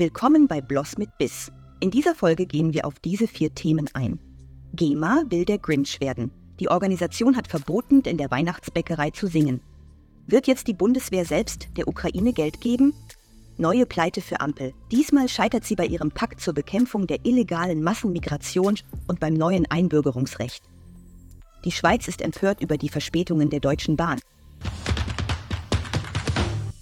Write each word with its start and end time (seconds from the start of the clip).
Willkommen 0.00 0.48
bei 0.48 0.62
Bloss 0.62 0.96
mit 0.96 1.10
Biss. 1.18 1.52
In 1.78 1.90
dieser 1.90 2.14
Folge 2.14 2.46
gehen 2.46 2.72
wir 2.72 2.86
auf 2.86 2.98
diese 3.00 3.26
vier 3.28 3.54
Themen 3.54 3.90
ein. 3.92 4.18
GEMA 4.72 5.24
will 5.28 5.44
der 5.44 5.58
Grinch 5.58 6.00
werden. 6.00 6.30
Die 6.58 6.70
Organisation 6.70 7.36
hat 7.36 7.48
verboten, 7.48 8.00
in 8.06 8.16
der 8.16 8.30
Weihnachtsbäckerei 8.30 9.10
zu 9.10 9.26
singen. 9.26 9.60
Wird 10.26 10.46
jetzt 10.46 10.68
die 10.68 10.72
Bundeswehr 10.72 11.26
selbst 11.26 11.68
der 11.76 11.86
Ukraine 11.86 12.32
Geld 12.32 12.62
geben? 12.62 12.94
Neue 13.58 13.84
Pleite 13.84 14.22
für 14.22 14.40
Ampel. 14.40 14.72
Diesmal 14.90 15.28
scheitert 15.28 15.66
sie 15.66 15.76
bei 15.76 15.84
ihrem 15.84 16.10
Pakt 16.10 16.40
zur 16.40 16.54
Bekämpfung 16.54 17.06
der 17.06 17.26
illegalen 17.26 17.82
Massenmigration 17.82 18.76
und 19.06 19.20
beim 19.20 19.34
neuen 19.34 19.70
Einbürgerungsrecht. 19.70 20.62
Die 21.66 21.72
Schweiz 21.72 22.08
ist 22.08 22.22
empört 22.22 22.62
über 22.62 22.78
die 22.78 22.88
Verspätungen 22.88 23.50
der 23.50 23.60
Deutschen 23.60 23.98
Bahn. 23.98 24.18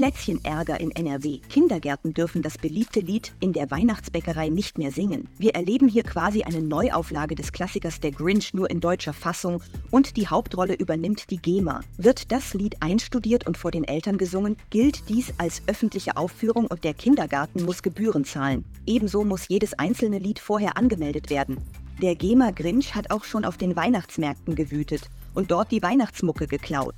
Plätzchenärger 0.00 0.80
in 0.80 0.92
NRW. 0.92 1.40
Kindergärten 1.50 2.14
dürfen 2.14 2.40
das 2.40 2.56
beliebte 2.56 3.00
Lied 3.00 3.34
in 3.38 3.52
der 3.52 3.70
Weihnachtsbäckerei 3.70 4.48
nicht 4.48 4.78
mehr 4.78 4.92
singen. 4.92 5.28
Wir 5.36 5.54
erleben 5.54 5.88
hier 5.88 6.04
quasi 6.04 6.42
eine 6.42 6.62
Neuauflage 6.62 7.34
des 7.34 7.52
Klassikers 7.52 8.00
Der 8.00 8.10
Grinch 8.10 8.54
nur 8.54 8.70
in 8.70 8.80
deutscher 8.80 9.12
Fassung 9.12 9.62
und 9.90 10.16
die 10.16 10.26
Hauptrolle 10.26 10.72
übernimmt 10.72 11.30
die 11.30 11.36
GEMA. 11.36 11.82
Wird 11.98 12.32
das 12.32 12.54
Lied 12.54 12.76
einstudiert 12.80 13.46
und 13.46 13.58
vor 13.58 13.72
den 13.72 13.84
Eltern 13.84 14.16
gesungen, 14.16 14.56
gilt 14.70 15.06
dies 15.10 15.34
als 15.36 15.60
öffentliche 15.66 16.16
Aufführung 16.16 16.66
und 16.68 16.82
der 16.82 16.94
Kindergarten 16.94 17.66
muss 17.66 17.82
Gebühren 17.82 18.24
zahlen. 18.24 18.64
Ebenso 18.86 19.22
muss 19.22 19.48
jedes 19.48 19.78
einzelne 19.78 20.18
Lied 20.18 20.38
vorher 20.38 20.78
angemeldet 20.78 21.28
werden. 21.28 21.58
Der 22.00 22.14
GEMA 22.14 22.52
Grinch 22.52 22.94
hat 22.94 23.10
auch 23.10 23.24
schon 23.24 23.44
auf 23.44 23.58
den 23.58 23.76
Weihnachtsmärkten 23.76 24.54
gewütet 24.54 25.10
und 25.34 25.50
dort 25.50 25.70
die 25.70 25.82
Weihnachtsmucke 25.82 26.46
geklaut. 26.46 26.94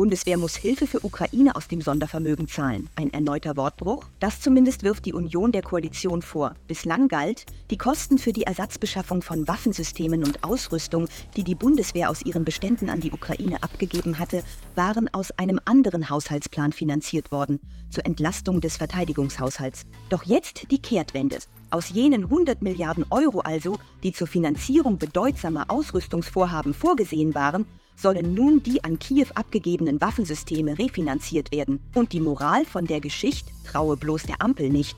Bundeswehr 0.00 0.38
muss 0.38 0.56
Hilfe 0.56 0.86
für 0.86 1.04
Ukraine 1.04 1.56
aus 1.56 1.68
dem 1.68 1.82
Sondervermögen 1.82 2.48
zahlen. 2.48 2.88
Ein 2.96 3.12
erneuter 3.12 3.58
Wortbruch? 3.58 4.06
Das 4.18 4.40
zumindest 4.40 4.82
wirft 4.82 5.04
die 5.04 5.12
Union 5.12 5.52
der 5.52 5.60
Koalition 5.60 6.22
vor. 6.22 6.54
Bislang 6.66 7.06
galt, 7.08 7.44
die 7.70 7.76
Kosten 7.76 8.16
für 8.16 8.32
die 8.32 8.44
Ersatzbeschaffung 8.44 9.20
von 9.20 9.46
Waffensystemen 9.46 10.24
und 10.24 10.42
Ausrüstung, 10.42 11.06
die 11.36 11.44
die 11.44 11.54
Bundeswehr 11.54 12.08
aus 12.08 12.22
ihren 12.22 12.46
Beständen 12.46 12.88
an 12.88 13.00
die 13.00 13.12
Ukraine 13.12 13.62
abgegeben 13.62 14.18
hatte, 14.18 14.42
waren 14.74 15.12
aus 15.12 15.32
einem 15.32 15.60
anderen 15.66 16.08
Haushaltsplan 16.08 16.72
finanziert 16.72 17.30
worden, 17.30 17.60
zur 17.90 18.06
Entlastung 18.06 18.62
des 18.62 18.78
Verteidigungshaushalts. 18.78 19.84
Doch 20.08 20.22
jetzt 20.22 20.70
die 20.70 20.80
Kehrtwende. 20.80 21.40
Aus 21.68 21.90
jenen 21.90 22.24
100 22.24 22.62
Milliarden 22.62 23.04
Euro 23.10 23.40
also, 23.40 23.78
die 24.02 24.12
zur 24.12 24.28
Finanzierung 24.28 24.96
bedeutsamer 24.96 25.66
Ausrüstungsvorhaben 25.68 26.72
vorgesehen 26.72 27.34
waren, 27.34 27.66
sollen 28.00 28.34
nun 28.34 28.62
die 28.62 28.82
an 28.84 28.98
Kiew 28.98 29.26
abgegebenen 29.34 30.00
Waffensysteme 30.00 30.78
refinanziert 30.78 31.52
werden. 31.52 31.80
Und 31.94 32.12
die 32.12 32.20
Moral 32.20 32.64
von 32.64 32.86
der 32.86 33.00
Geschichte 33.00 33.50
traue 33.70 33.96
bloß 33.96 34.24
der 34.24 34.40
Ampel 34.40 34.70
nicht. 34.70 34.96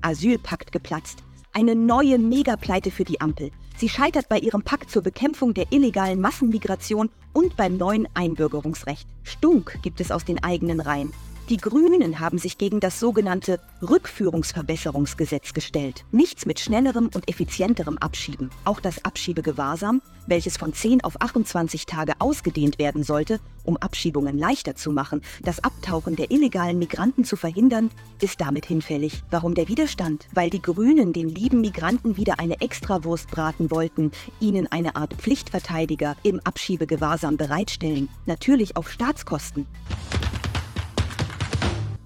Asylpakt 0.00 0.72
geplatzt. 0.72 1.22
Eine 1.52 1.74
neue 1.74 2.18
Megapleite 2.18 2.90
für 2.90 3.04
die 3.04 3.20
Ampel. 3.20 3.50
Sie 3.76 3.88
scheitert 3.88 4.28
bei 4.28 4.38
ihrem 4.38 4.62
Pakt 4.62 4.90
zur 4.90 5.02
Bekämpfung 5.02 5.54
der 5.54 5.72
illegalen 5.72 6.20
Massenmigration 6.20 7.10
und 7.32 7.56
beim 7.56 7.76
neuen 7.76 8.08
Einbürgerungsrecht. 8.14 9.06
Stunk 9.22 9.78
gibt 9.82 10.00
es 10.00 10.10
aus 10.10 10.24
den 10.24 10.42
eigenen 10.42 10.80
Reihen. 10.80 11.12
Die 11.48 11.56
Grünen 11.56 12.20
haben 12.20 12.36
sich 12.36 12.58
gegen 12.58 12.78
das 12.78 13.00
sogenannte 13.00 13.58
Rückführungsverbesserungsgesetz 13.80 15.54
gestellt. 15.54 16.04
Nichts 16.12 16.44
mit 16.44 16.60
schnellerem 16.60 17.08
und 17.14 17.26
effizienterem 17.26 17.96
Abschieben. 17.96 18.50
Auch 18.66 18.80
das 18.80 19.02
Abschiebegewahrsam, 19.02 20.02
welches 20.26 20.58
von 20.58 20.74
10 20.74 21.02
auf 21.04 21.18
28 21.22 21.86
Tage 21.86 22.12
ausgedehnt 22.18 22.78
werden 22.78 23.02
sollte, 23.02 23.40
um 23.64 23.78
Abschiebungen 23.78 24.36
leichter 24.36 24.74
zu 24.76 24.92
machen, 24.92 25.22
das 25.40 25.64
Abtauchen 25.64 26.16
der 26.16 26.30
illegalen 26.30 26.78
Migranten 26.78 27.24
zu 27.24 27.36
verhindern, 27.36 27.90
ist 28.20 28.42
damit 28.42 28.66
hinfällig. 28.66 29.22
Warum 29.30 29.54
der 29.54 29.68
Widerstand? 29.68 30.28
Weil 30.34 30.50
die 30.50 30.60
Grünen 30.60 31.14
den 31.14 31.30
lieben 31.30 31.62
Migranten 31.62 32.18
wieder 32.18 32.40
eine 32.40 32.60
Extrawurst 32.60 33.30
braten 33.30 33.70
wollten, 33.70 34.12
ihnen 34.38 34.66
eine 34.70 34.96
Art 34.96 35.14
Pflichtverteidiger 35.14 36.14
im 36.22 36.40
Abschiebegewahrsam 36.44 37.38
bereitstellen, 37.38 38.10
natürlich 38.26 38.76
auf 38.76 38.90
Staatskosten. 38.90 39.66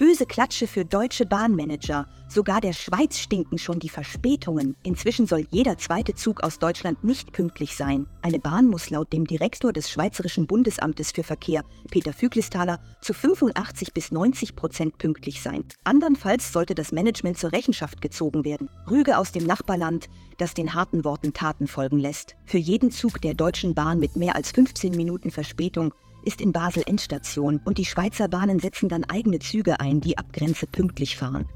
Böse 0.03 0.27
Klatsche 0.27 0.67
für 0.67 0.85
deutsche 0.85 1.27
Bahnmanager. 1.27 2.09
Sogar 2.27 2.61
der 2.61 2.73
Schweiz 2.73 3.21
stinken 3.21 3.57
schon 3.57 3.79
die 3.79 3.89
Verspätungen. 3.89 4.75
Inzwischen 4.83 5.29
soll 5.29 5.47
jeder 5.53 5.79
zweite 5.79 6.17
Zug 6.17 6.43
aus 6.43 6.59
Deutschland 6.59 7.05
nicht 7.05 7.31
pünktlich 7.31 7.77
sein. 7.77 8.09
Eine 8.21 8.41
Bahn 8.41 8.67
muss 8.67 8.91
laut 8.91 9.13
dem 9.13 9.29
Direktor 9.29 9.73
des 9.73 9.89
Schweizerischen 9.93 10.49
Bundesamtes 10.49 11.13
für 11.13 11.23
Verkehr, 11.23 11.63
Peter 11.89 12.13
Füglisthaler, 12.13 12.81
zu 13.01 13.15
85 13.15 13.95
bis 13.95 14.11
90 14.11 14.57
Prozent 14.57 14.99
pünktlich 14.99 15.41
sein. 15.41 15.63
Andernfalls 15.85 16.53
sollte 16.53 16.75
das 16.75 16.91
Management 16.91 17.39
zur 17.39 17.53
Rechenschaft 17.53 18.01
gezogen 18.01 18.45
werden. 18.45 18.71
Rüge 18.91 19.19
aus 19.19 19.31
dem 19.31 19.47
Nachbarland, 19.47 20.09
das 20.37 20.53
den 20.53 20.75
harten 20.75 21.05
Worten 21.05 21.33
Taten 21.33 21.69
folgen 21.69 22.01
lässt. 22.01 22.35
Für 22.45 22.59
jeden 22.59 22.91
Zug 22.91 23.21
der 23.21 23.35
Deutschen 23.35 23.77
Bahn 23.77 24.01
mit 24.01 24.17
mehr 24.17 24.35
als 24.35 24.51
15 24.51 24.97
Minuten 24.97 25.31
Verspätung 25.31 25.95
ist 26.25 26.41
in 26.41 26.53
Basel 26.53 26.83
Endstation 26.87 27.61
und 27.65 27.79
die 27.79 27.85
Schweizer 27.85 28.29
Bahnen 28.29 28.59
setzen 28.59 28.89
dann 28.89 29.05
eigene 29.05 29.39
Züge 29.39 29.81
ein, 29.81 30.01
die 30.01 30.19
ab 30.19 30.33
Grenze 30.33 30.67
pünktlich 30.67 31.17
fahren. 31.17 31.49